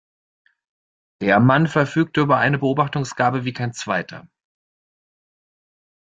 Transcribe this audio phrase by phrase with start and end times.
[1.21, 4.27] Der Mann verfügt über eine Beobachtungsgabe wie kein zweiter.